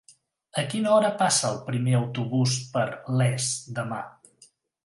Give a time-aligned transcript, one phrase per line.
[0.61, 2.87] A quina hora passa el primer autobús per
[3.23, 3.51] Les
[3.81, 4.01] demà?